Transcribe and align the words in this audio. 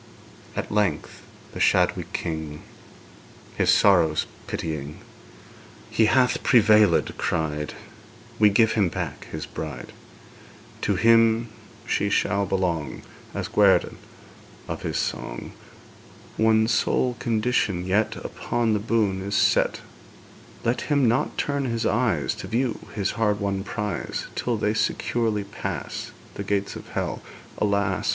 At 0.55 0.71
length 0.71 1.21
the 1.51 1.59
shadowy 1.59 2.05
king, 2.11 2.63
His 3.55 3.69
sorrows 3.69 4.25
pitying, 4.47 4.97
'He 5.91 6.07
hath 6.07 6.41
prevailèd!' 6.43 7.15
cried; 7.19 7.75
'We 8.39 8.49
give 8.49 8.71
him 8.71 8.89
back 8.89 9.25
his 9.31 9.45
bride! 9.45 9.93
To 10.81 10.95
him 10.95 11.49
she 11.85 12.09
shall 12.09 12.47
belong, 12.47 13.03
As 13.35 13.47
guerdon 13.47 13.97
of 14.67 14.81
his 14.81 14.97
song. 14.97 15.51
One 16.35 16.67
sole 16.67 17.15
condition 17.19 17.85
yet 17.85 18.15
Upon 18.15 18.73
the 18.73 18.79
boon 18.79 19.21
is 19.21 19.35
set: 19.35 19.81
Let 20.63 20.81
him 20.89 21.07
not 21.07 21.37
turn 21.37 21.65
his 21.65 21.85
eyes 21.85 22.33
To 22.37 22.47
view 22.47 22.87
his 22.95 23.11
hard 23.11 23.39
won 23.39 23.63
prize, 23.63 24.25
Till 24.33 24.57
they 24.57 24.73
securely 24.73 25.43
pass 25.43 26.09
The 26.33 26.43
gates 26.43 26.75
of 26.75 26.89
Hell.' 26.89 27.21
Alas! 27.59 28.09